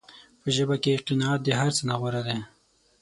په 0.41 0.47
ژوند 0.55 0.81
کې 0.83 1.03
قناعت 1.07 1.39
د 1.43 1.49
هر 1.59 1.69
څه 1.77 1.81
نه 1.89 1.95
غوره 1.99 2.21
دی. 2.27 2.39